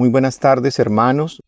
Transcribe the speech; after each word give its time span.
Muy 0.00 0.08
buenas 0.08 0.38
tardes 0.38 0.78
hermanos. 0.78 1.42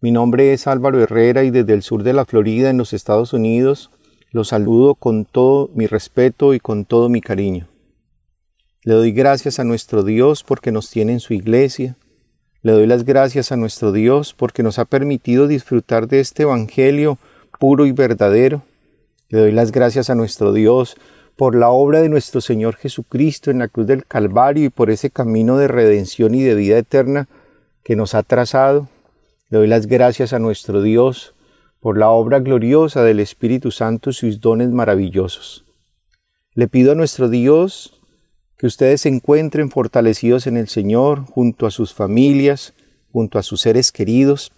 Mi 0.00 0.12
nombre 0.12 0.52
es 0.52 0.68
Álvaro 0.68 1.02
Herrera 1.02 1.42
y 1.42 1.50
desde 1.50 1.72
el 1.72 1.82
sur 1.82 2.04
de 2.04 2.12
la 2.12 2.24
Florida 2.24 2.70
en 2.70 2.78
los 2.78 2.92
Estados 2.92 3.32
Unidos 3.32 3.90
los 4.30 4.46
saludo 4.46 4.94
con 4.94 5.24
todo 5.24 5.70
mi 5.74 5.88
respeto 5.88 6.54
y 6.54 6.60
con 6.60 6.84
todo 6.84 7.08
mi 7.08 7.20
cariño. 7.20 7.66
Le 8.84 8.94
doy 8.94 9.10
gracias 9.10 9.58
a 9.58 9.64
nuestro 9.64 10.04
Dios 10.04 10.44
porque 10.44 10.70
nos 10.70 10.88
tiene 10.88 11.14
en 11.14 11.18
su 11.18 11.34
iglesia. 11.34 11.96
Le 12.62 12.70
doy 12.70 12.86
las 12.86 13.04
gracias 13.04 13.50
a 13.50 13.56
nuestro 13.56 13.90
Dios 13.90 14.34
porque 14.34 14.62
nos 14.62 14.78
ha 14.78 14.84
permitido 14.84 15.48
disfrutar 15.48 16.06
de 16.06 16.20
este 16.20 16.44
Evangelio 16.44 17.18
puro 17.58 17.86
y 17.86 17.90
verdadero. 17.90 18.62
Le 19.30 19.40
doy 19.40 19.50
las 19.50 19.72
gracias 19.72 20.10
a 20.10 20.14
nuestro 20.14 20.52
Dios 20.52 20.96
por 21.34 21.56
la 21.56 21.70
obra 21.70 22.02
de 22.02 22.08
nuestro 22.08 22.40
Señor 22.40 22.76
Jesucristo 22.76 23.50
en 23.50 23.58
la 23.58 23.66
cruz 23.66 23.88
del 23.88 24.06
Calvario 24.06 24.64
y 24.64 24.70
por 24.70 24.90
ese 24.90 25.10
camino 25.10 25.58
de 25.58 25.66
redención 25.66 26.36
y 26.36 26.44
de 26.44 26.54
vida 26.54 26.78
eterna 26.78 27.26
que 27.86 27.94
nos 27.94 28.16
ha 28.16 28.24
trazado. 28.24 28.88
Le 29.48 29.58
doy 29.58 29.68
las 29.68 29.86
gracias 29.86 30.32
a 30.32 30.40
nuestro 30.40 30.82
Dios 30.82 31.34
por 31.78 31.96
la 31.96 32.10
obra 32.10 32.40
gloriosa 32.40 33.04
del 33.04 33.20
Espíritu 33.20 33.70
Santo 33.70 34.10
y 34.10 34.12
sus 34.12 34.40
dones 34.40 34.70
maravillosos. 34.70 35.64
Le 36.52 36.66
pido 36.66 36.90
a 36.90 36.94
nuestro 36.96 37.28
Dios 37.28 38.00
que 38.58 38.66
ustedes 38.66 39.02
se 39.02 39.08
encuentren 39.08 39.70
fortalecidos 39.70 40.48
en 40.48 40.56
el 40.56 40.66
Señor, 40.66 41.26
junto 41.26 41.64
a 41.64 41.70
sus 41.70 41.94
familias, 41.94 42.74
junto 43.12 43.38
a 43.38 43.44
sus 43.44 43.60
seres 43.60 43.92
queridos, 43.92 44.50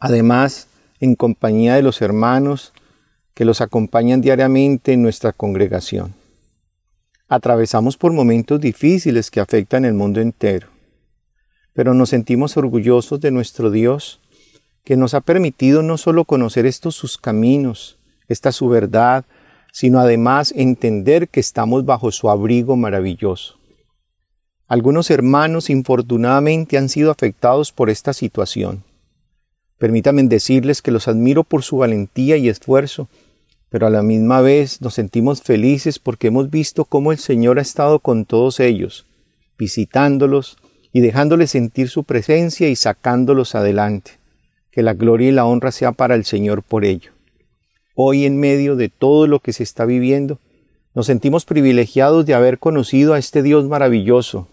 además 0.00 0.66
en 0.98 1.14
compañía 1.14 1.76
de 1.76 1.82
los 1.82 2.02
hermanos 2.02 2.72
que 3.34 3.44
los 3.44 3.60
acompañan 3.60 4.20
diariamente 4.20 4.94
en 4.94 5.02
nuestra 5.02 5.32
congregación. 5.32 6.12
Atravesamos 7.28 7.96
por 7.96 8.12
momentos 8.12 8.60
difíciles 8.60 9.30
que 9.30 9.38
afectan 9.38 9.84
el 9.84 9.94
mundo 9.94 10.20
entero 10.20 10.77
pero 11.78 11.94
nos 11.94 12.08
sentimos 12.08 12.56
orgullosos 12.56 13.20
de 13.20 13.30
nuestro 13.30 13.70
Dios, 13.70 14.18
que 14.82 14.96
nos 14.96 15.14
ha 15.14 15.20
permitido 15.20 15.80
no 15.80 15.96
solo 15.96 16.24
conocer 16.24 16.66
estos 16.66 16.96
sus 16.96 17.18
caminos, 17.18 17.98
esta 18.26 18.50
su 18.50 18.68
verdad, 18.68 19.24
sino 19.70 20.00
además 20.00 20.52
entender 20.56 21.28
que 21.28 21.38
estamos 21.38 21.84
bajo 21.84 22.10
su 22.10 22.30
abrigo 22.30 22.74
maravilloso. 22.74 23.60
Algunos 24.66 25.08
hermanos 25.12 25.70
infortunadamente 25.70 26.78
han 26.78 26.88
sido 26.88 27.12
afectados 27.12 27.70
por 27.70 27.90
esta 27.90 28.12
situación. 28.12 28.82
Permítanme 29.78 30.24
decirles 30.24 30.82
que 30.82 30.90
los 30.90 31.06
admiro 31.06 31.44
por 31.44 31.62
su 31.62 31.76
valentía 31.76 32.38
y 32.38 32.48
esfuerzo, 32.48 33.08
pero 33.68 33.86
a 33.86 33.90
la 33.90 34.02
misma 34.02 34.40
vez 34.40 34.80
nos 34.80 34.94
sentimos 34.94 35.42
felices 35.42 36.00
porque 36.00 36.26
hemos 36.26 36.50
visto 36.50 36.84
cómo 36.84 37.12
el 37.12 37.18
Señor 37.18 37.60
ha 37.60 37.62
estado 37.62 38.00
con 38.00 38.24
todos 38.24 38.58
ellos, 38.58 39.06
visitándolos, 39.56 40.56
y 40.98 41.00
dejándoles 41.00 41.52
sentir 41.52 41.88
su 41.90 42.02
presencia 42.02 42.68
y 42.68 42.74
sacándolos 42.74 43.54
adelante. 43.54 44.18
Que 44.72 44.82
la 44.82 44.94
gloria 44.94 45.28
y 45.28 45.30
la 45.30 45.44
honra 45.44 45.70
sea 45.70 45.92
para 45.92 46.16
el 46.16 46.24
Señor 46.24 46.64
por 46.64 46.84
ello. 46.84 47.12
Hoy 47.94 48.26
en 48.26 48.40
medio 48.40 48.74
de 48.74 48.88
todo 48.88 49.28
lo 49.28 49.38
que 49.38 49.52
se 49.52 49.62
está 49.62 49.84
viviendo, 49.84 50.40
nos 50.96 51.06
sentimos 51.06 51.44
privilegiados 51.44 52.26
de 52.26 52.34
haber 52.34 52.58
conocido 52.58 53.14
a 53.14 53.20
este 53.20 53.44
Dios 53.44 53.68
maravilloso, 53.68 54.48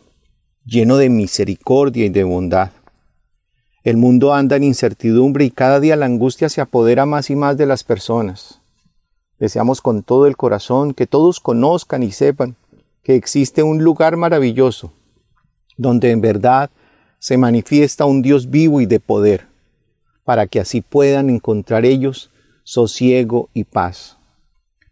lleno 0.68 0.98
de 0.98 1.10
misericordia 1.10 2.06
y 2.06 2.10
de 2.10 2.23
bondad. 2.23 2.70
El 3.84 3.98
mundo 3.98 4.36
anda 4.36 4.56
en 4.56 4.66
incertidumbre 4.66 5.46
y 5.46 5.50
cada 5.50 5.80
día 5.80 5.96
la 5.96 6.06
angustia 6.06 6.50
se 6.50 6.62
apodera 6.62 7.08
más 7.08 7.32
y 7.32 7.36
más 7.36 7.58
de 7.58 7.66
las 7.66 7.84
personas. 7.84 8.62
Deseamos 9.40 9.82
con 9.82 10.04
todo 10.04 10.28
el 10.28 10.38
corazón 10.38 10.94
que 10.94 11.08
todos 11.08 11.40
conozcan 11.40 12.04
y 12.04 12.12
sepan 12.12 12.56
que 13.02 13.16
existe 13.16 13.64
un 13.64 13.84
lugar 13.84 14.16
maravilloso 14.16 14.94
donde 15.78 16.12
en 16.12 16.22
verdad 16.22 16.70
se 17.20 17.38
manifiesta 17.38 18.06
un 18.06 18.22
Dios 18.22 18.50
vivo 18.50 18.81
y 18.81 18.86
de 18.86 19.00
poder, 19.00 19.48
para 20.23 20.48
que 20.48 20.59
así 20.59 20.82
puedan 20.82 21.30
encontrar 21.30 21.86
ellos 21.86 22.30
sosiego 22.64 23.50
y 23.54 23.64
paz. 23.64 24.17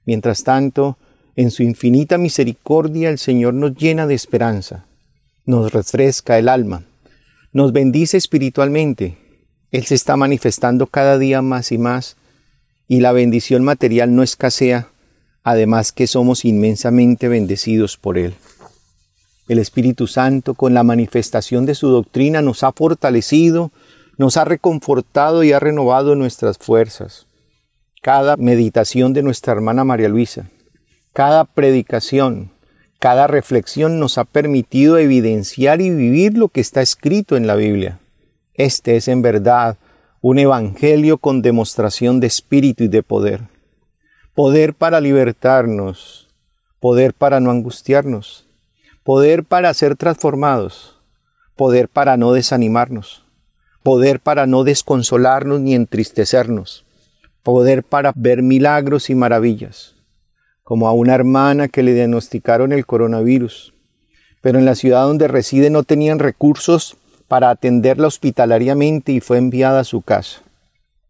Mientras 0.05 0.43
tanto, 0.43 0.97
en 1.35 1.51
su 1.51 1.63
infinita 1.63 2.17
misericordia 2.17 3.09
el 3.09 3.17
Señor 3.17 3.53
nos 3.53 3.75
llena 3.75 4.07
de 4.07 4.13
esperanza, 4.13 4.85
nos 5.45 5.71
refresca 5.71 6.37
el 6.37 6.49
alma, 6.49 6.83
nos 7.51 7.71
bendice 7.73 8.17
espiritualmente. 8.17 9.17
Él 9.71 9.85
se 9.85 9.95
está 9.95 10.15
manifestando 10.15 10.87
cada 10.87 11.17
día 11.17 11.41
más 11.41 11.71
y 11.71 11.77
más, 11.77 12.17
y 12.87 12.99
la 12.99 13.11
bendición 13.11 13.63
material 13.63 14.15
no 14.15 14.23
escasea, 14.23 14.89
además 15.43 15.91
que 15.91 16.07
somos 16.07 16.45
inmensamente 16.45 17.27
bendecidos 17.27 17.97
por 17.97 18.17
Él. 18.17 18.35
El 19.47 19.59
Espíritu 19.59 20.07
Santo, 20.07 20.53
con 20.53 20.73
la 20.73 20.83
manifestación 20.83 21.65
de 21.65 21.75
su 21.75 21.89
doctrina, 21.89 22.41
nos 22.41 22.63
ha 22.63 22.71
fortalecido, 22.71 23.71
nos 24.17 24.37
ha 24.37 24.45
reconfortado 24.45 25.43
y 25.43 25.51
ha 25.51 25.59
renovado 25.59 26.15
nuestras 26.15 26.57
fuerzas. 26.57 27.27
Cada 28.01 28.37
meditación 28.37 29.13
de 29.13 29.23
nuestra 29.23 29.53
hermana 29.53 29.83
María 29.83 30.07
Luisa, 30.07 30.49
cada 31.11 31.43
predicación, 31.43 32.51
cada 32.99 33.27
reflexión 33.27 33.99
nos 33.99 34.17
ha 34.17 34.23
permitido 34.23 34.97
evidenciar 34.97 35.81
y 35.81 35.89
vivir 35.89 36.37
lo 36.37 36.47
que 36.47 36.61
está 36.61 36.81
escrito 36.81 37.35
en 37.35 37.47
la 37.47 37.55
Biblia. 37.55 37.99
Este 38.53 38.95
es 38.95 39.09
en 39.09 39.21
verdad 39.21 39.77
un 40.21 40.39
evangelio 40.39 41.17
con 41.17 41.41
demostración 41.41 42.21
de 42.21 42.27
espíritu 42.27 42.85
y 42.85 42.87
de 42.87 43.03
poder. 43.03 43.41
Poder 44.33 44.73
para 44.73 45.01
libertarnos, 45.01 46.29
poder 46.79 47.13
para 47.13 47.41
no 47.41 47.51
angustiarnos, 47.51 48.47
poder 49.03 49.43
para 49.43 49.73
ser 49.73 49.97
transformados, 49.97 50.97
poder 51.57 51.89
para 51.89 52.15
no 52.15 52.31
desanimarnos, 52.31 53.25
poder 53.83 54.21
para 54.21 54.47
no 54.47 54.63
desconsolarnos 54.63 55.59
ni 55.59 55.75
entristecernos, 55.75 56.85
poder 57.43 57.83
para 57.83 58.13
ver 58.15 58.41
milagros 58.41 59.09
y 59.09 59.15
maravillas, 59.15 59.95
como 60.63 60.87
a 60.87 60.93
una 60.93 61.13
hermana 61.13 61.67
que 61.67 61.83
le 61.83 61.93
diagnosticaron 61.93 62.71
el 62.71 62.85
coronavirus, 62.85 63.73
pero 64.41 64.57
en 64.57 64.65
la 64.65 64.75
ciudad 64.75 65.03
donde 65.03 65.27
reside 65.27 65.69
no 65.69 65.83
tenían 65.83 66.19
recursos 66.19 66.95
para 67.27 67.49
atenderla 67.49 68.07
hospitalariamente 68.07 69.11
y 69.11 69.19
fue 69.19 69.37
enviada 69.37 69.81
a 69.81 69.85
su 69.85 70.01
casa, 70.01 70.41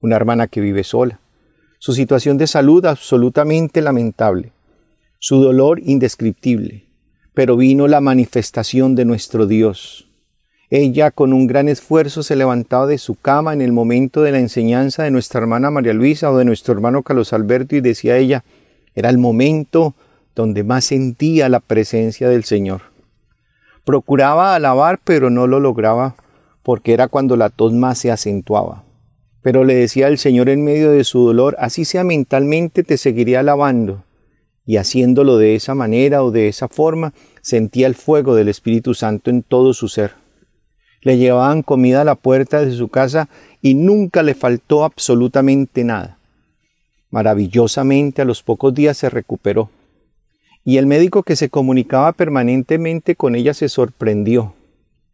una 0.02 0.16
hermana 0.16 0.48
que 0.48 0.62
vive 0.62 0.84
sola, 0.84 1.20
su 1.78 1.94
situación 1.94 2.40
de 2.40 2.48
salud 2.48 2.86
absolutamente 2.86 3.84
lamentable, 3.84 4.52
su 5.20 5.42
dolor 5.44 5.80
indescriptible, 5.84 6.88
pero 7.34 7.58
vino 7.58 7.88
la 7.88 8.02
manifestación 8.02 8.96
de 8.96 9.06
nuestro 9.06 9.48
Dios. 9.48 10.08
Ella 10.70 11.12
con 11.12 11.34
un 11.34 11.48
gran 11.48 11.68
esfuerzo 11.68 12.24
se 12.24 12.36
levantaba 12.36 12.88
de 12.88 12.98
su 12.98 13.16
cama 13.16 13.54
en 13.54 13.62
el 13.62 13.72
momento 13.72 14.22
de 14.22 14.32
la 14.32 14.40
enseñanza 14.40 15.04
de 15.04 15.12
nuestra 15.12 15.42
hermana 15.42 15.70
María 15.70 15.94
Luisa 15.94 16.32
o 16.32 16.38
de 16.38 16.46
nuestro 16.46 16.74
hermano 16.74 17.04
Carlos 17.04 17.34
Alberto 17.34 17.76
y 17.76 17.82
decía 17.82 18.18
ella, 18.18 18.44
era 18.96 19.10
el 19.10 19.18
momento 19.18 19.94
donde 20.36 20.64
más 20.64 20.86
sentía 20.86 21.50
la 21.50 21.60
presencia 21.60 22.30
del 22.30 22.44
Señor. 22.44 22.82
Procuraba 23.86 24.56
alabar, 24.56 25.00
pero 25.04 25.30
no 25.30 25.46
lo 25.46 25.60
lograba 25.60 26.16
porque 26.64 26.94
era 26.94 27.08
cuando 27.08 27.36
la 27.36 27.50
tos 27.50 27.74
más 27.74 28.00
se 28.00 28.12
acentuaba. 28.12 28.84
Pero 29.42 29.66
le 29.66 29.76
decía 29.76 30.08
al 30.08 30.18
Señor 30.18 30.50
en 30.50 30.64
medio 30.64 30.92
de 30.92 31.04
su 31.04 31.26
dolor, 31.26 31.56
así 31.60 31.84
sea 31.86 32.04
mentalmente, 32.04 32.84
te 32.84 32.98
seguiré 32.98 33.38
alabando 33.38 34.04
y 34.66 34.78
haciéndolo 34.78 35.38
de 35.38 35.56
esa 35.56 35.75
manera 35.75 36.24
o 36.24 36.31
de 36.31 36.47
esa 36.47 36.68
forma, 36.68 37.13
sentía 37.41 37.88
el 37.88 37.96
fuego 37.96 38.35
del 38.35 38.47
Espíritu 38.47 38.94
Santo 38.94 39.29
en 39.29 39.44
todo 39.44 39.74
su 39.74 39.88
ser. 39.88 40.13
Le 41.01 41.18
llevaban 41.18 41.63
comida 41.63 42.01
a 42.01 42.06
la 42.06 42.16
puerta 42.16 42.63
de 42.63 42.72
su 42.72 42.88
casa 42.88 43.28
y 43.62 43.73
nunca 43.73 44.23
le 44.23 44.35
faltó 44.35 44.85
absolutamente 44.85 45.84
nada. 45.84 46.18
Maravillosamente 47.09 48.22
a 48.22 48.25
los 48.25 48.41
pocos 48.41 48.73
días 48.73 48.97
se 48.97 49.09
recuperó. 49.09 49.69
Y 50.63 50.78
el 50.78 50.88
médico 50.88 51.23
que 51.23 51.35
se 51.35 51.50
comunicaba 51.50 52.13
permanentemente 52.13 53.16
con 53.16 53.35
ella 53.35 53.53
se 53.53 53.68
sorprendió. 53.68 54.53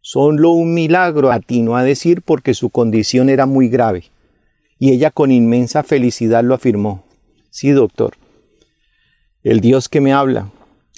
Solo 0.00 0.50
un 0.50 0.72
milagro 0.72 1.32
atinó 1.32 1.76
a 1.76 1.82
decir 1.82 2.22
porque 2.22 2.54
su 2.54 2.70
condición 2.70 3.28
era 3.28 3.46
muy 3.46 3.68
grave. 3.68 4.04
Y 4.78 4.92
ella 4.92 5.10
con 5.10 5.32
inmensa 5.32 5.82
felicidad 5.82 6.44
lo 6.44 6.54
afirmó. 6.54 7.04
Sí, 7.50 7.70
doctor, 7.70 8.14
el 9.42 9.60
Dios 9.60 9.88
que 9.88 10.02
me 10.02 10.12
habla, 10.12 10.50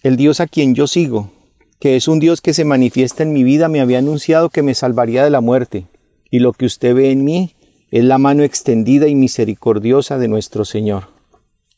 el 0.02 0.16
Dios 0.16 0.40
a 0.40 0.48
quien 0.48 0.74
yo 0.74 0.88
sigo, 0.88 1.30
que 1.78 1.94
es 1.94 2.08
un 2.08 2.18
Dios 2.18 2.40
que 2.40 2.54
se 2.54 2.64
manifiesta 2.64 3.22
en 3.22 3.32
mi 3.32 3.44
vida, 3.44 3.68
me 3.68 3.80
había 3.80 3.98
anunciado 3.98 4.50
que 4.50 4.62
me 4.62 4.74
salvaría 4.74 5.22
de 5.22 5.30
la 5.30 5.40
muerte, 5.40 5.86
y 6.28 6.40
lo 6.40 6.52
que 6.52 6.66
usted 6.66 6.92
ve 6.94 7.12
en 7.12 7.22
mí 7.22 7.54
es 7.92 8.02
la 8.02 8.18
mano 8.18 8.42
extendida 8.42 9.06
y 9.06 9.14
misericordiosa 9.14 10.18
de 10.18 10.26
nuestro 10.26 10.64
Señor. 10.64 11.08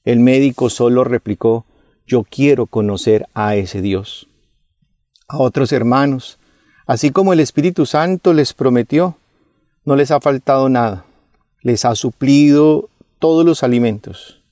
El 0.04 0.20
médico 0.20 0.70
solo 0.70 1.04
replicó, 1.04 1.66
yo 2.06 2.24
quiero 2.24 2.66
conocer 2.66 3.26
a 3.34 3.56
ese 3.56 3.82
Dios. 3.82 4.28
A 5.28 5.38
otros 5.38 5.70
hermanos, 5.72 6.38
así 6.86 7.10
como 7.10 7.34
el 7.34 7.40
Espíritu 7.40 7.84
Santo 7.84 8.32
les 8.32 8.54
prometió, 8.54 9.18
no 9.84 9.96
les 9.96 10.10
ha 10.10 10.20
faltado 10.20 10.70
nada, 10.70 11.04
les 11.60 11.84
ha 11.84 11.94
suplido 11.94 12.88
todos 13.18 13.44
los 13.44 13.62
alimentos 13.62 14.43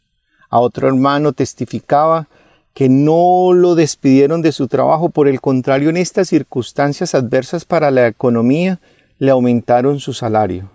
a 0.52 0.60
otro 0.60 0.86
hermano 0.86 1.32
testificaba 1.32 2.28
que 2.74 2.90
no 2.90 3.54
lo 3.54 3.74
despidieron 3.74 4.42
de 4.42 4.52
su 4.52 4.68
trabajo, 4.68 5.08
por 5.08 5.26
el 5.26 5.40
contrario, 5.40 5.88
en 5.88 5.96
estas 5.96 6.28
circunstancias 6.28 7.14
adversas 7.14 7.64
para 7.64 7.90
la 7.90 8.06
economía, 8.06 8.78
le 9.18 9.30
aumentaron 9.30 9.98
su 9.98 10.12
salario. 10.12 10.70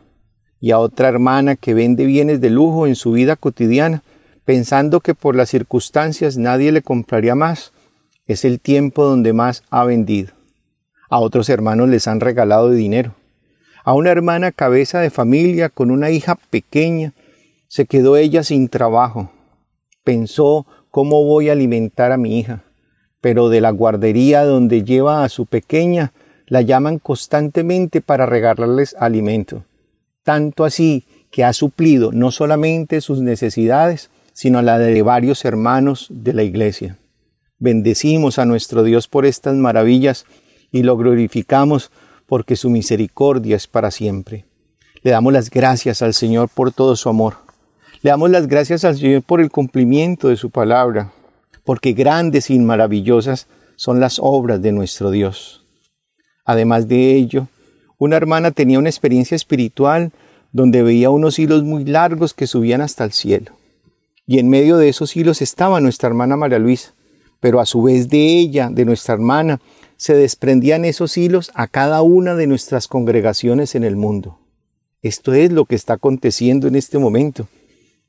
Y 0.59 0.71
a 0.71 0.79
otra 0.79 1.09
hermana 1.09 1.55
que 1.55 1.75
vende 1.75 2.05
bienes 2.05 2.41
de 2.41 2.49
lujo 2.49 2.87
en 2.87 2.95
su 2.95 3.11
vida 3.11 3.35
cotidiana, 3.35 4.01
pensando 4.45 4.99
que 4.99 5.13
por 5.13 5.35
las 5.35 5.49
circunstancias 5.49 6.37
nadie 6.37 6.71
le 6.71 6.81
compraría 6.81 7.35
más, 7.35 7.71
es 8.25 8.45
el 8.45 8.59
tiempo 8.59 9.05
donde 9.05 9.31
más 9.33 9.61
ha 9.69 9.83
vendido. 9.83 10.33
A 11.07 11.19
otros 11.19 11.49
hermanos 11.49 11.87
les 11.89 12.07
han 12.07 12.19
regalado 12.19 12.71
dinero. 12.71 13.13
A 13.83 13.93
una 13.93 14.09
hermana 14.09 14.51
cabeza 14.51 15.01
de 15.01 15.11
familia 15.11 15.69
con 15.69 15.91
una 15.91 16.09
hija 16.09 16.35
pequeña, 16.49 17.13
se 17.67 17.85
quedó 17.85 18.17
ella 18.17 18.41
sin 18.41 18.69
trabajo. 18.69 19.29
Pensó 20.07 20.65
cómo 20.89 21.25
voy 21.25 21.49
a 21.49 21.51
alimentar 21.51 22.13
a 22.13 22.17
mi 22.17 22.39
hija, 22.39 22.63
pero 23.19 23.49
de 23.49 23.59
la 23.59 23.71
guardería 23.71 24.45
donde 24.45 24.85
lleva 24.85 25.25
a 25.25 25.27
su 25.27 25.45
pequeña 25.45 26.13
la 26.45 26.61
llaman 26.61 26.97
constantemente 26.97 27.99
para 27.99 28.25
regalarles 28.25 28.95
alimento. 28.97 29.65
Tanto 30.23 30.63
así 30.63 31.03
que 31.29 31.43
ha 31.43 31.51
suplido 31.51 32.13
no 32.13 32.31
solamente 32.31 33.01
sus 33.01 33.19
necesidades, 33.19 34.09
sino 34.31 34.61
la 34.61 34.79
de 34.79 35.01
varios 35.01 35.43
hermanos 35.43 36.07
de 36.09 36.31
la 36.31 36.43
iglesia. 36.43 36.97
Bendecimos 37.59 38.39
a 38.39 38.45
nuestro 38.45 38.83
Dios 38.83 39.09
por 39.09 39.25
estas 39.25 39.55
maravillas 39.55 40.25
y 40.71 40.83
lo 40.83 40.95
glorificamos 40.95 41.91
porque 42.27 42.55
su 42.55 42.69
misericordia 42.69 43.57
es 43.57 43.67
para 43.67 43.91
siempre. 43.91 44.45
Le 45.01 45.11
damos 45.11 45.33
las 45.33 45.49
gracias 45.49 46.01
al 46.01 46.13
Señor 46.13 46.47
por 46.47 46.71
todo 46.71 46.95
su 46.95 47.09
amor. 47.09 47.46
Damos 48.07 48.29
las 48.29 48.47
gracias 48.47 48.85
al 48.85 48.95
Señor 48.95 49.21
por 49.21 49.41
el 49.41 49.51
cumplimiento 49.51 50.29
de 50.29 50.37
su 50.37 50.49
palabra, 50.49 51.11
porque 51.65 51.91
grandes 51.91 52.49
y 52.49 52.57
maravillosas 52.57 53.47
son 53.75 53.99
las 53.99 54.17
obras 54.23 54.61
de 54.61 54.71
nuestro 54.71 55.11
Dios. 55.11 55.65
Además 56.45 56.87
de 56.87 57.15
ello, 57.15 57.49
una 57.97 58.15
hermana 58.15 58.51
tenía 58.51 58.79
una 58.79 58.87
experiencia 58.87 59.35
espiritual 59.35 60.13
donde 60.53 60.83
veía 60.83 61.09
unos 61.09 61.37
hilos 61.37 61.63
muy 61.65 61.83
largos 61.83 62.33
que 62.33 62.47
subían 62.47 62.79
hasta 62.79 63.03
el 63.03 63.11
cielo. 63.11 63.51
Y 64.25 64.39
en 64.39 64.47
medio 64.47 64.77
de 64.77 64.87
esos 64.87 65.17
hilos 65.17 65.41
estaba 65.41 65.81
nuestra 65.81 66.07
hermana 66.07 66.37
María 66.37 66.59
Luisa, 66.59 66.93
pero 67.41 67.59
a 67.59 67.65
su 67.65 67.83
vez 67.83 68.07
de 68.07 68.39
ella, 68.39 68.69
de 68.71 68.85
nuestra 68.85 69.15
hermana, 69.15 69.59
se 69.97 70.15
desprendían 70.15 70.85
esos 70.85 71.17
hilos 71.17 71.51
a 71.55 71.67
cada 71.67 72.01
una 72.03 72.35
de 72.35 72.47
nuestras 72.47 72.87
congregaciones 72.87 73.75
en 73.75 73.83
el 73.83 73.97
mundo. 73.97 74.39
Esto 75.01 75.33
es 75.33 75.51
lo 75.51 75.65
que 75.65 75.75
está 75.75 75.95
aconteciendo 75.95 76.69
en 76.69 76.77
este 76.77 76.99
momento. 76.99 77.49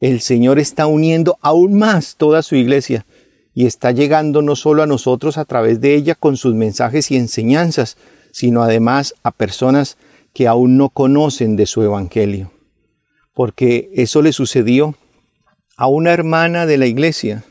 El 0.00 0.20
Señor 0.20 0.58
está 0.58 0.86
uniendo 0.86 1.38
aún 1.40 1.78
más 1.78 2.16
toda 2.16 2.42
su 2.42 2.54
iglesia 2.54 3.04
y 3.52 3.66
está 3.66 3.90
llegando 3.90 4.42
no 4.42 4.54
solo 4.54 4.82
a 4.82 4.86
nosotros 4.86 5.38
a 5.38 5.44
través 5.44 5.80
de 5.80 5.94
ella 5.94 6.14
con 6.14 6.36
sus 6.36 6.54
mensajes 6.54 7.10
y 7.10 7.16
enseñanzas, 7.16 7.96
sino 8.30 8.62
además 8.62 9.14
a 9.24 9.32
personas 9.32 9.96
que 10.32 10.46
aún 10.46 10.76
no 10.76 10.90
conocen 10.90 11.56
de 11.56 11.66
su 11.66 11.82
evangelio. 11.82 12.52
Porque 13.34 13.90
eso 13.94 14.22
le 14.22 14.32
sucedió 14.32 14.94
a 15.76 15.88
una 15.88 16.12
hermana 16.12 16.66
de 16.66 16.78
la 16.78 16.86
iglesia. 16.86 17.44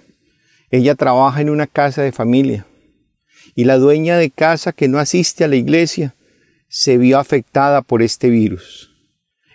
Ella 0.69 0.95
trabaja 0.95 1.41
en 1.41 1.49
una 1.49 1.67
casa 1.67 2.01
de 2.01 2.11
familia 2.11 2.65
y 3.55 3.65
la 3.65 3.77
dueña 3.77 4.17
de 4.17 4.29
casa 4.29 4.71
que 4.71 4.87
no 4.87 4.99
asiste 4.99 5.43
a 5.43 5.47
la 5.47 5.55
iglesia 5.55 6.15
se 6.69 6.97
vio 6.97 7.19
afectada 7.19 7.81
por 7.81 8.01
este 8.01 8.29
virus. 8.29 8.93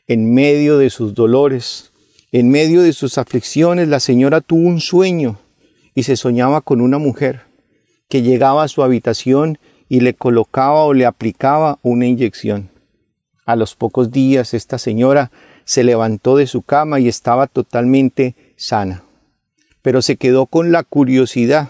En 0.06 0.34
medio 0.34 0.76
de 0.76 0.90
sus 0.90 1.14
dolores, 1.14 1.91
en 2.32 2.48
medio 2.48 2.80
de 2.80 2.94
sus 2.94 3.18
aflicciones, 3.18 3.88
la 3.88 4.00
señora 4.00 4.40
tuvo 4.40 4.66
un 4.66 4.80
sueño 4.80 5.38
y 5.94 6.04
se 6.04 6.16
soñaba 6.16 6.62
con 6.62 6.80
una 6.80 6.96
mujer 6.96 7.42
que 8.08 8.22
llegaba 8.22 8.64
a 8.64 8.68
su 8.68 8.82
habitación 8.82 9.58
y 9.90 10.00
le 10.00 10.14
colocaba 10.14 10.84
o 10.84 10.94
le 10.94 11.04
aplicaba 11.04 11.78
una 11.82 12.06
inyección. 12.06 12.70
A 13.44 13.54
los 13.54 13.76
pocos 13.76 14.10
días 14.10 14.54
esta 14.54 14.78
señora 14.78 15.30
se 15.64 15.84
levantó 15.84 16.36
de 16.36 16.46
su 16.46 16.62
cama 16.62 17.00
y 17.00 17.08
estaba 17.08 17.48
totalmente 17.48 18.34
sana. 18.56 19.04
Pero 19.82 20.00
se 20.00 20.16
quedó 20.16 20.46
con 20.46 20.72
la 20.72 20.84
curiosidad 20.84 21.68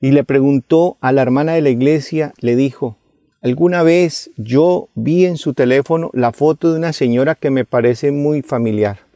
y 0.00 0.10
le 0.10 0.24
preguntó 0.24 0.96
a 1.00 1.12
la 1.12 1.22
hermana 1.22 1.52
de 1.52 1.60
la 1.60 1.70
iglesia, 1.70 2.32
le 2.40 2.56
dijo, 2.56 2.96
alguna 3.40 3.84
vez 3.84 4.32
yo 4.36 4.88
vi 4.96 5.26
en 5.26 5.36
su 5.36 5.54
teléfono 5.54 6.10
la 6.12 6.32
foto 6.32 6.72
de 6.72 6.78
una 6.78 6.92
señora 6.92 7.36
que 7.36 7.50
me 7.50 7.64
parece 7.64 8.10
muy 8.10 8.42
familiar. 8.42 9.09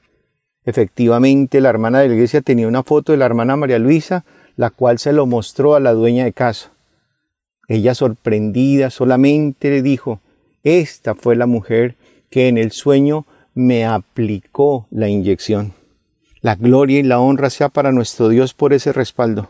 Efectivamente, 0.64 1.60
la 1.60 1.70
hermana 1.70 2.00
de 2.00 2.08
la 2.08 2.14
iglesia 2.14 2.40
tenía 2.40 2.68
una 2.68 2.82
foto 2.82 3.12
de 3.12 3.18
la 3.18 3.26
hermana 3.26 3.56
María 3.56 3.78
Luisa, 3.78 4.24
la 4.56 4.70
cual 4.70 4.98
se 4.98 5.12
lo 5.12 5.26
mostró 5.26 5.74
a 5.74 5.80
la 5.80 5.92
dueña 5.92 6.24
de 6.24 6.32
casa. 6.32 6.70
Ella 7.68 7.94
sorprendida 7.94 8.90
solamente 8.90 9.70
le 9.70 9.82
dijo, 9.82 10.20
esta 10.62 11.14
fue 11.14 11.36
la 11.36 11.46
mujer 11.46 11.96
que 12.30 12.48
en 12.48 12.58
el 12.58 12.72
sueño 12.72 13.26
me 13.54 13.84
aplicó 13.84 14.86
la 14.90 15.08
inyección. 15.08 15.72
La 16.40 16.56
gloria 16.56 16.98
y 16.98 17.02
la 17.02 17.20
honra 17.20 17.50
sea 17.50 17.68
para 17.68 17.92
nuestro 17.92 18.28
Dios 18.28 18.54
por 18.54 18.72
ese 18.72 18.92
respaldo 18.92 19.48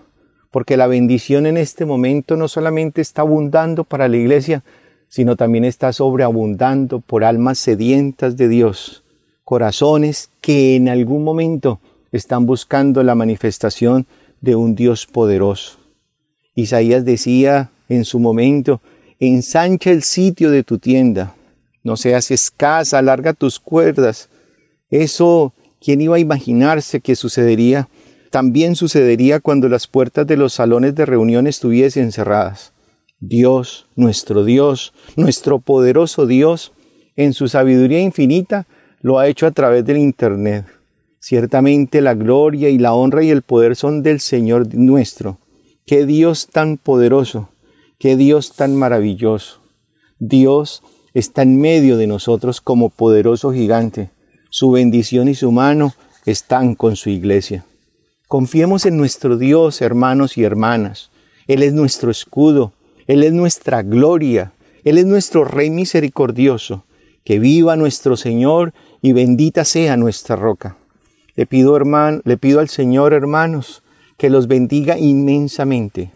porque 0.54 0.76
la 0.76 0.86
bendición 0.86 1.46
en 1.46 1.56
este 1.56 1.84
momento 1.84 2.36
no 2.36 2.46
solamente 2.46 3.00
está 3.00 3.22
abundando 3.22 3.82
para 3.82 4.06
la 4.06 4.16
iglesia, 4.16 4.62
sino 5.08 5.34
también 5.34 5.64
está 5.64 5.92
sobreabundando 5.92 7.00
por 7.00 7.24
almas 7.24 7.58
sedientas 7.58 8.36
de 8.36 8.46
Dios, 8.46 9.02
corazones 9.44 10.30
que 10.40 10.76
en 10.76 10.88
algún 10.88 11.24
momento 11.24 11.80
están 12.12 12.46
buscando 12.46 13.02
la 13.02 13.14
manifestación 13.14 14.06
de 14.40 14.56
un 14.56 14.74
Dios 14.74 15.06
poderoso. 15.06 15.78
Isaías 16.54 17.04
decía 17.04 17.70
en 17.88 18.04
su 18.04 18.18
momento, 18.18 18.80
ensancha 19.18 19.90
el 19.90 20.02
sitio 20.02 20.50
de 20.50 20.62
tu 20.62 20.78
tienda, 20.78 21.34
no 21.82 21.96
seas 21.96 22.30
escasa, 22.30 22.98
alarga 22.98 23.32
tus 23.32 23.58
cuerdas. 23.58 24.28
Eso, 24.90 25.52
¿quién 25.80 26.00
iba 26.00 26.16
a 26.16 26.20
imaginarse 26.20 27.00
que 27.00 27.16
sucedería 27.16 27.88
también 28.34 28.74
sucedería 28.74 29.38
cuando 29.38 29.68
las 29.68 29.86
puertas 29.86 30.26
de 30.26 30.36
los 30.36 30.54
salones 30.54 30.96
de 30.96 31.06
reunión 31.06 31.46
estuviesen 31.46 32.10
cerradas. 32.10 32.72
Dios, 33.20 33.86
nuestro 33.94 34.44
Dios, 34.44 34.92
nuestro 35.14 35.60
poderoso 35.60 36.26
Dios, 36.26 36.72
en 37.14 37.32
su 37.32 37.46
sabiduría 37.46 38.00
infinita, 38.00 38.66
lo 39.04 39.18
ha 39.18 39.28
hecho 39.28 39.46
a 39.46 39.50
través 39.50 39.84
del 39.84 39.98
Internet. 39.98 40.64
Ciertamente 41.18 42.00
la 42.00 42.14
gloria 42.14 42.70
y 42.70 42.78
la 42.78 42.94
honra 42.94 43.22
y 43.22 43.28
el 43.28 43.42
poder 43.42 43.76
son 43.76 44.02
del 44.02 44.18
Señor 44.18 44.74
nuestro. 44.74 45.36
Qué 45.84 46.06
Dios 46.06 46.48
tan 46.50 46.78
poderoso, 46.78 47.50
qué 47.98 48.16
Dios 48.16 48.56
tan 48.56 48.74
maravilloso. 48.74 49.60
Dios 50.18 50.82
está 51.12 51.42
en 51.42 51.60
medio 51.60 51.98
de 51.98 52.06
nosotros 52.06 52.62
como 52.62 52.88
poderoso 52.88 53.52
gigante. 53.52 54.08
Su 54.48 54.70
bendición 54.70 55.28
y 55.28 55.34
su 55.34 55.52
mano 55.52 55.92
están 56.24 56.74
con 56.74 56.96
su 56.96 57.10
iglesia. 57.10 57.66
Confiemos 58.26 58.86
en 58.86 58.96
nuestro 58.96 59.36
Dios, 59.36 59.82
hermanos 59.82 60.38
y 60.38 60.44
hermanas. 60.44 61.10
Él 61.46 61.62
es 61.62 61.74
nuestro 61.74 62.10
escudo, 62.10 62.72
Él 63.06 63.22
es 63.22 63.34
nuestra 63.34 63.82
gloria, 63.82 64.54
Él 64.82 64.96
es 64.96 65.04
nuestro 65.04 65.44
Rey 65.44 65.68
misericordioso. 65.68 66.84
Que 67.24 67.38
viva 67.38 67.76
nuestro 67.76 68.16
Señor 68.16 68.72
y 69.02 69.12
bendita 69.12 69.64
sea 69.64 69.96
nuestra 69.96 70.36
roca. 70.36 70.76
Le 71.34 71.46
pido, 71.46 71.76
hermano, 71.76 72.20
le 72.24 72.36
pido 72.36 72.60
al 72.60 72.68
Señor, 72.68 73.12
hermanos, 73.12 73.82
que 74.16 74.30
los 74.30 74.46
bendiga 74.46 74.98
inmensamente, 74.98 76.12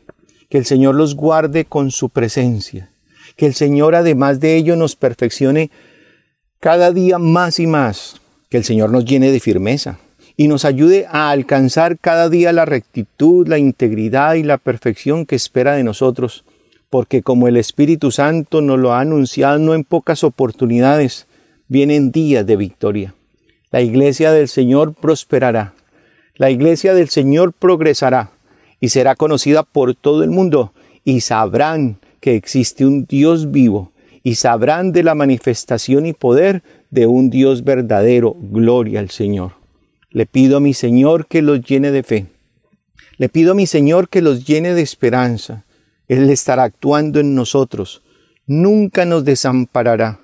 que 0.49 0.59
el 0.59 0.65
Señor 0.65 0.95
los 0.95 1.15
guarde 1.15 1.65
con 1.65 1.91
su 1.91 2.11
presencia, 2.11 2.91
que 3.37 3.47
el 3.47 3.55
Señor 3.55 3.95
además 3.95 4.41
de 4.41 4.57
ello 4.57 4.77
nos 4.77 4.97
perfeccione 4.97 5.71
cada 6.61 6.93
día 6.93 7.19
más 7.19 7.59
y 7.59 7.67
más, 7.67 8.21
que 8.49 8.57
el 8.57 8.65
Señor 8.65 8.91
nos 8.91 9.05
llene 9.05 9.31
de 9.31 9.41
firmeza, 9.41 9.99
y 10.37 10.47
nos 10.47 10.65
ayude 10.65 11.07
a 11.11 11.31
alcanzar 11.31 11.99
cada 11.99 12.29
día 12.29 12.53
la 12.53 12.65
rectitud, 12.65 13.49
la 13.49 13.59
integridad 13.59 14.35
y 14.35 14.45
la 14.45 14.59
perfección 14.59 15.27
que 15.27 15.37
espera 15.37 15.75
de 15.75 15.85
nosotros, 15.85 16.45
porque 16.91 17.23
como 17.23 17.49
el 17.49 17.57
Espíritu 17.57 18.11
Santo 18.11 18.61
nos 18.61 18.79
lo 18.79 18.93
ha 18.93 19.01
anunciado 19.01 19.59
no 19.59 19.75
en 19.75 19.85
pocas 19.85 20.25
oportunidades, 20.25 21.27
vienen 21.69 22.11
días 22.11 22.47
de 22.47 22.57
victoria. 22.57 23.15
La 23.71 23.83
iglesia 23.83 24.33
del 24.33 24.49
Señor 24.49 24.95
prosperará, 24.95 25.75
la 26.37 26.51
iglesia 26.51 26.95
del 26.95 27.09
Señor 27.09 27.53
progresará 27.53 28.31
y 28.81 28.91
será 28.91 29.17
conocida 29.17 29.65
por 29.65 29.95
todo 29.95 30.23
el 30.23 30.31
mundo 30.31 30.73
y 31.05 31.21
sabrán 31.21 31.99
que 32.21 32.37
existe 32.37 32.87
un 32.87 33.05
Dios 33.07 33.51
vivo 33.51 33.93
y 34.23 34.37
sabrán 34.37 34.93
de 34.93 35.03
la 35.03 35.15
manifestación 35.15 36.07
y 36.07 36.13
poder 36.13 36.63
de 36.91 37.07
un 37.07 37.29
Dios 37.31 37.65
verdadero. 37.65 38.37
Gloria 38.39 39.01
al 39.01 39.11
Señor. 39.11 39.53
Le 40.11 40.27
pido 40.27 40.59
a 40.59 40.61
mi 40.61 40.75
Señor 40.75 41.27
que 41.27 41.43
los 41.43 41.61
llene 41.61 41.91
de 41.91 42.03
fe. 42.03 42.27
Le 43.17 43.29
pido 43.29 43.53
a 43.53 43.55
mi 43.55 43.67
Señor 43.67 44.09
que 44.09 44.23
los 44.23 44.47
llene 44.47 44.75
de 44.75 44.83
esperanza. 44.83 45.65
Él 46.09 46.29
estará 46.31 46.65
actuando 46.65 47.21
en 47.21 47.35
nosotros. 47.35 48.03
Nunca 48.47 49.05
nos 49.05 49.25
desamparará. 49.25 50.21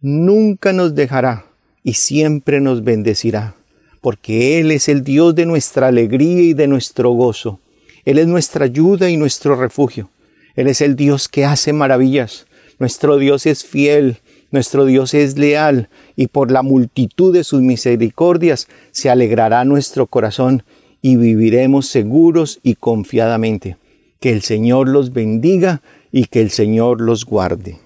Nunca 0.00 0.72
nos 0.72 0.94
dejará. 0.94 1.46
Y 1.82 1.94
siempre 1.94 2.60
nos 2.60 2.84
bendecirá. 2.84 3.54
Porque 4.00 4.60
Él 4.60 4.70
es 4.70 4.88
el 4.88 5.04
Dios 5.04 5.34
de 5.34 5.46
nuestra 5.46 5.88
alegría 5.88 6.42
y 6.42 6.52
de 6.52 6.66
nuestro 6.66 7.10
gozo. 7.12 7.60
Él 8.04 8.18
es 8.18 8.26
nuestra 8.26 8.64
ayuda 8.64 9.08
y 9.08 9.16
nuestro 9.16 9.56
refugio. 9.56 10.10
Él 10.56 10.66
es 10.66 10.80
el 10.80 10.96
Dios 10.96 11.28
que 11.28 11.44
hace 11.44 11.72
maravillas. 11.72 12.46
Nuestro 12.78 13.18
Dios 13.18 13.46
es 13.46 13.64
fiel 13.64 14.18
Nuestro 14.50 14.84
Dios 14.84 15.14
es 15.14 15.38
leal 15.38 15.88
y 16.16 16.26
por 16.26 16.50
la 16.50 16.62
multitud 16.62 17.32
de 17.32 17.44
sus 17.44 17.62
misericordias 17.62 18.66
se 18.90 19.08
alegrará 19.08 19.64
nuestro 19.64 20.08
corazón 20.08 20.64
y 21.00 21.16
viviremos 21.16 21.86
seguros 21.86 22.58
y 22.64 22.74
confiadamente. 22.74 23.76
Que 24.20 24.32
el 24.32 24.42
Señor 24.42 24.88
los 24.88 25.12
bendiga 25.12 25.82
y 26.12 26.26
que 26.26 26.42
el 26.42 26.50
Señor 26.50 27.00
los 27.00 27.24
guarde. 27.24 27.78